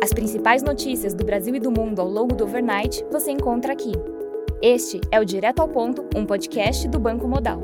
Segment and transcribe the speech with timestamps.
[0.00, 3.90] As principais notícias do Brasil e do mundo ao longo do overnight você encontra aqui.
[4.62, 7.60] Este é o Direto ao Ponto, um podcast do Banco Modal.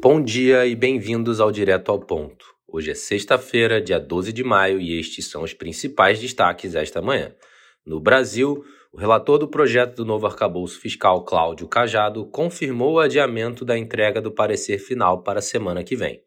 [0.00, 2.46] Bom dia e bem-vindos ao Direto ao Ponto.
[2.68, 7.34] Hoje é sexta-feira, dia 12 de maio, e estes são os principais destaques esta manhã.
[7.84, 8.62] No Brasil,
[8.92, 14.20] o relator do projeto do novo arcabouço fiscal, Cláudio Cajado, confirmou o adiamento da entrega
[14.20, 16.22] do parecer final para a semana que vem.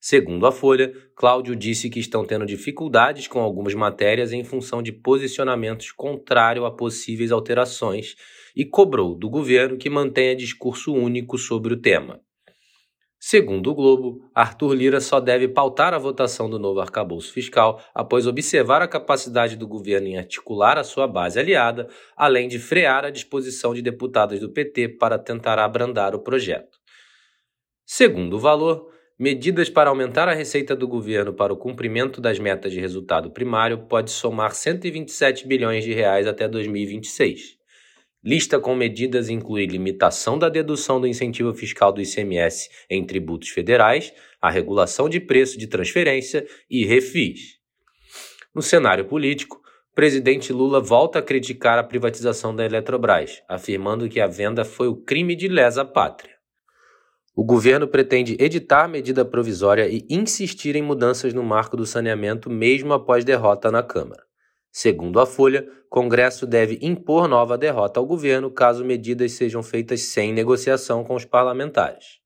[0.00, 4.92] Segundo a Folha, Cláudio disse que estão tendo dificuldades com algumas matérias em função de
[4.92, 8.14] posicionamentos contrários a possíveis alterações
[8.54, 12.20] e cobrou do governo que mantenha discurso único sobre o tema.
[13.20, 18.28] Segundo o Globo, Arthur Lira só deve pautar a votação do novo arcabouço fiscal após
[18.28, 23.10] observar a capacidade do governo em articular a sua base aliada, além de frear a
[23.10, 26.78] disposição de deputados do PT para tentar abrandar o projeto.
[27.84, 28.88] Segundo o valor,
[29.18, 33.78] medidas para aumentar a receita do governo para o cumprimento das metas de resultado primário
[33.88, 37.58] pode somar 127 bilhões de reais até 2026.
[38.24, 44.12] Lista com medidas inclui limitação da dedução do incentivo fiscal do ICMS em tributos federais,
[44.40, 47.58] a regulação de preço de transferência e refis.
[48.54, 49.56] No cenário político,
[49.90, 54.86] o presidente Lula volta a criticar a privatização da Eletrobras, afirmando que a venda foi
[54.86, 56.37] o crime de lesa pátria.
[57.40, 62.92] O governo pretende editar medida provisória e insistir em mudanças no marco do saneamento mesmo
[62.92, 64.24] após derrota na Câmara.
[64.72, 70.32] Segundo a Folha, Congresso deve impor nova derrota ao governo caso medidas sejam feitas sem
[70.32, 72.18] negociação com os parlamentares.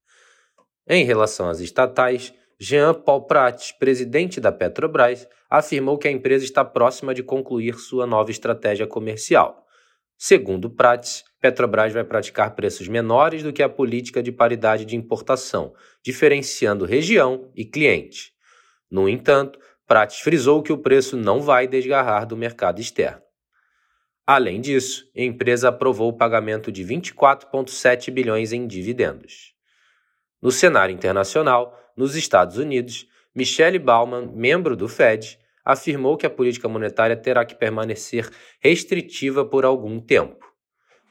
[0.88, 6.64] Em relação às estatais, Jean Paul Prats, presidente da Petrobras, afirmou que a empresa está
[6.64, 9.61] próxima de concluir sua nova estratégia comercial.
[10.24, 15.74] Segundo Prats, Petrobras vai praticar preços menores do que a política de paridade de importação,
[16.00, 18.32] diferenciando região e cliente.
[18.88, 23.20] No entanto, Prates frisou que o preço não vai desgarrar do mercado externo.
[24.24, 29.54] Além disso, a empresa aprovou o pagamento de 24,7 bilhões em dividendos.
[30.40, 36.68] No cenário internacional, nos Estados Unidos, Michelle Bauman, membro do Fed, afirmou que a política
[36.68, 38.28] monetária terá que permanecer
[38.60, 40.52] restritiva por algum tempo.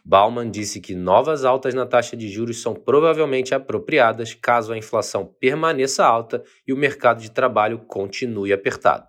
[0.04, 5.26] Bauman disse que novas altas na taxa de juros são provavelmente apropriadas caso a inflação
[5.40, 9.06] permaneça alta e o mercado de trabalho continue apertado.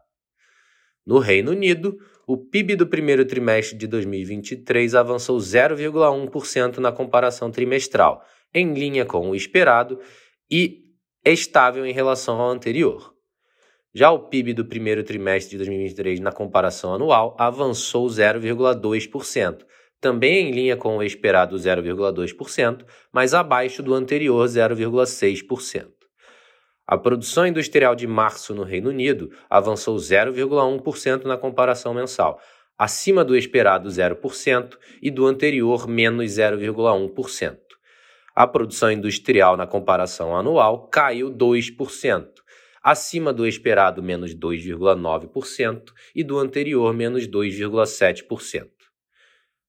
[1.04, 8.24] No Reino Unido, o PIB do primeiro trimestre de 2023 avançou 0,1% na comparação trimestral,
[8.54, 9.98] em linha com o esperado
[10.50, 10.82] e
[11.24, 13.11] estável em relação ao anterior.
[13.94, 19.66] Já o PIB do primeiro trimestre de 2023 na comparação anual avançou 0,2%,
[20.00, 25.88] também em linha com o esperado 0,2%, mas abaixo do anterior 0,6%.
[26.86, 32.40] A produção industrial de março no Reino Unido avançou 0,1% na comparação mensal,
[32.78, 37.58] acima do esperado 0% e do anterior menos 0,1%.
[38.34, 42.41] A produção industrial na comparação anual caiu 2%,
[42.82, 48.68] acima do esperado menos 2,9% e do anterior menos 2,7%.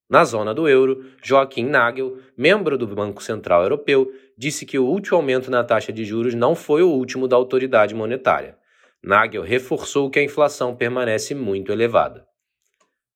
[0.09, 5.17] Na zona do euro, Joaquim Nagel, membro do Banco Central Europeu, disse que o último
[5.17, 8.57] aumento na taxa de juros não foi o último da autoridade monetária.
[9.03, 12.25] Nagel reforçou que a inflação permanece muito elevada.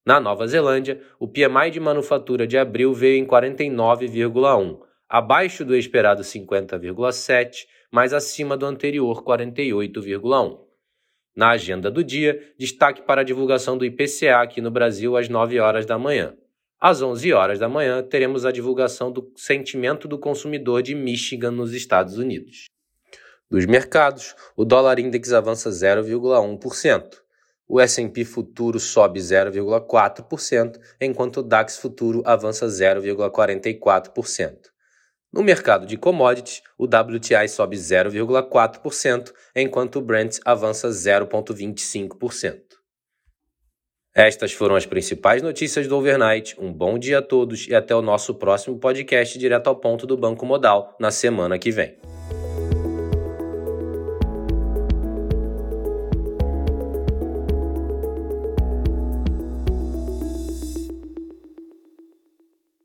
[0.06, 4.80] Na Nova Zelândia, o PMI de manufatura de abril veio em 49,1,
[5.10, 10.60] abaixo do esperado 50,7, mas acima do anterior 48,1.
[11.36, 15.60] Na agenda do dia, destaque para a divulgação do IPCA aqui no Brasil às 9
[15.60, 16.36] horas da manhã.
[16.80, 21.74] Às 11 horas da manhã, teremos a divulgação do sentimento do consumidor de Michigan, nos
[21.74, 22.66] Estados Unidos.
[23.50, 27.18] Dos mercados, o dólar index avança 0,1%.
[27.68, 34.58] O S&P futuro sobe 0,4%, enquanto o DAX futuro avança 0,44%.
[35.32, 42.62] No mercado de commodities, o WTI sobe 0,4%, enquanto o Brent avança 0,25%.
[44.16, 46.56] Estas foram as principais notícias do Overnight.
[46.60, 50.18] Um bom dia a todos e até o nosso próximo podcast direto ao ponto do
[50.18, 52.17] Banco Modal na semana que vem.